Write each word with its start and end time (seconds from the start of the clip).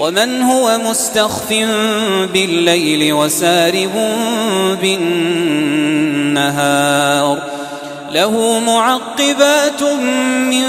ومن 0.00 0.42
هو 0.42 0.78
مستخف 0.78 1.48
بالليل 2.32 3.12
وسارب 3.12 3.90
بالنهار 6.30 7.38
له 8.12 8.60
معقبات 8.60 9.82
من 9.82 10.64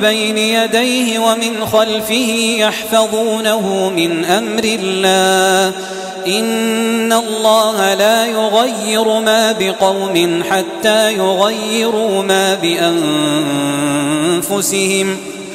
بين 0.00 0.38
يديه 0.38 1.18
ومن 1.18 1.66
خلفه 1.72 2.54
يحفظونه 2.58 3.92
من 3.96 4.24
أمر 4.24 4.64
الله 4.64 5.72
إن 6.26 7.12
الله 7.12 7.94
لا 7.94 8.26
يغير 8.26 9.20
ما 9.20 9.52
بقوم 9.52 10.42
حتى 10.50 11.14
يغيروا 11.14 12.22
ما 12.22 12.54
بأنفسهم 14.44 15.16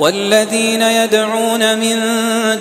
والذين 0.00 0.82
يدعون 0.82 1.78
من 1.78 1.96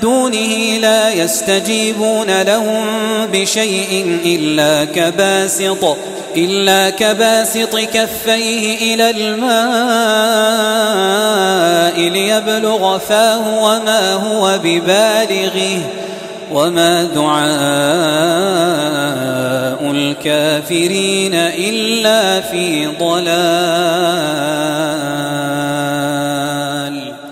دونه 0.01 0.77
لا 0.81 1.13
يستجيبون 1.13 2.41
لهم 2.41 2.85
بشيء 3.33 4.19
إلا 4.25 4.85
كباسط 4.85 5.97
إلا 6.37 6.89
كباسط 6.89 7.75
كفيه 7.75 8.93
إلى 8.93 9.09
الماء 9.09 9.49
ليبلغ 12.09 12.97
فاه 12.97 13.63
وما 13.63 14.13
هو 14.13 14.59
ببالغه 14.63 15.81
وما 16.51 17.03
دعاء 17.03 17.49
الكافرين 19.91 21.35
إلا 21.35 22.41
في 22.41 22.87
ضلال. 22.99 24.98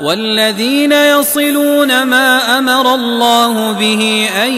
والذين 0.00 0.92
يصلون 0.92 2.02
ما 2.02 2.58
أمر 2.58 2.94
الله 2.94 3.72
به 3.72 4.28
أن 4.44 4.52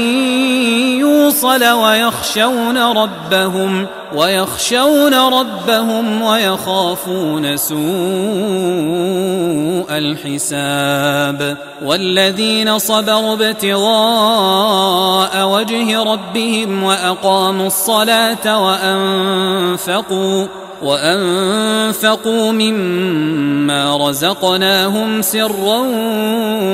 يوصل 1.00 1.64
ويخشون 1.64 2.78
ربهم 2.78 3.86
ويخشون 4.14 5.14
ربهم 5.14 6.22
ويخافون 6.22 7.56
سوء 7.56 7.76
الحساب. 9.90 11.56
والذين 11.84 12.78
صبروا 12.78 13.34
ابتغاء 13.34 13.88
وجه 15.48 16.02
ربهم 16.02 16.82
وأقاموا 16.82 17.66
الصلاة 17.66 18.64
وأنفقوا 18.64 20.46
وأنفقوا 20.82 22.52
مما 22.52 24.08
رزقناهم 24.08 25.22
سرا 25.22 25.78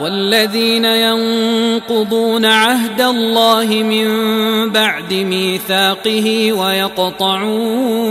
والذين 0.00 0.84
ينقضون 0.84 2.44
عهد 2.44 3.00
الله 3.00 3.64
من 3.64 4.06
بعد 4.70 5.12
ميثاقه 5.12 6.52
ويقطعون 6.52 8.06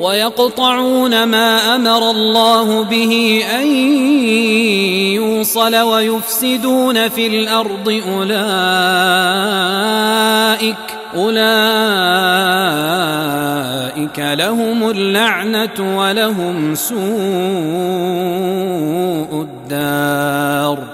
ويقطعون 0.00 1.24
ما 1.24 1.76
أمر 1.76 2.10
الله 2.10 2.82
به 2.82 3.44
أن 3.60 3.66
يوصل 5.14 5.76
ويفسدون 5.76 7.08
في 7.08 7.26
الأرض 7.26 8.02
أولئك 8.18 8.64
أولئك 11.14 11.44
لهم 14.18 14.90
اللعنة 14.90 15.98
ولهم 15.98 16.74
سوء 16.74 16.98
الدار. 19.42 20.93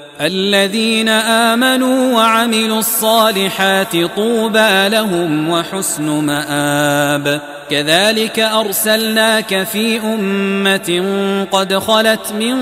الذين 0.21 1.09
آمنوا 1.09 2.15
وعملوا 2.15 2.79
الصالحات 2.79 3.97
طوبى 4.15 4.89
لهم 4.89 5.49
وحسن 5.49 6.03
مآب. 6.03 7.41
كذلك 7.69 8.39
أرسلناك 8.39 9.63
في 9.63 9.99
أمة 9.99 11.03
قد 11.51 11.73
خلت 11.73 12.33
من 12.39 12.55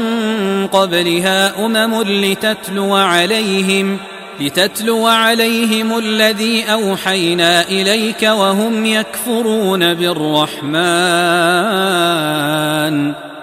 قبلها 0.68 1.66
أمم 1.66 2.01
لتتلو 2.01 2.96
عليهم 2.96 3.98
لتتلو 4.39 5.08
عليهم 5.08 5.98
الذي 5.98 6.63
أوحينا 6.63 7.62
إليك 7.62 8.24
وهم 8.24 8.86
يكفرون 8.86 9.94
بالرحمن. 9.94 10.80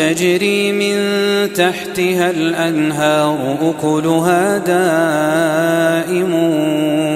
تجري 0.00 0.72
من 0.72 0.96
تحتها 1.52 2.30
الأنهار 2.30 3.56
أكلها 3.62 4.58
دائم 4.58 6.34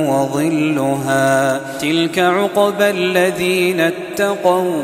وظلها. 0.08 1.60
تلك 1.80 2.18
عقبى 2.18 2.90
الذين 2.90 3.80
اتقوا 3.80 4.82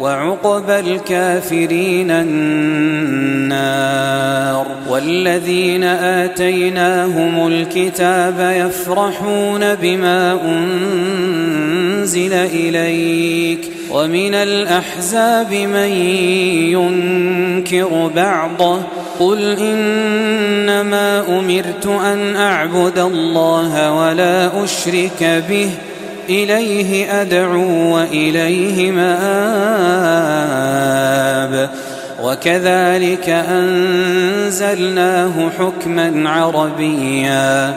وعقبى 0.00 0.78
الكافرين 0.78 2.10
النار. 2.10 3.62
والذين 4.90 5.84
آتيناهم 5.84 7.46
الكتاب 7.46 8.66
يفرحون 8.66 9.74
بما 9.74 10.38
أنزل 10.44 12.32
إليك. 12.32 13.70
ومن 13.92 14.34
الأحزاب 14.34 15.52
من 15.52 15.90
ينكر 16.72 18.10
بعضه 18.16 18.82
قل 19.20 19.56
إنما 19.58 21.24
أمرت 21.28 21.86
أن 21.86 22.36
أعبد 22.36 22.98
الله 22.98 23.92
ولا 23.92 24.64
أشرك 24.64 25.42
به 25.48 25.70
إليه 26.28 27.22
أدعو 27.22 27.94
وإليه 27.94 28.90
مآب 28.90 30.32
وكذلك 32.22 33.28
أنزلناه 33.28 35.30
حكما 35.58 36.30
عربيا 36.30 37.76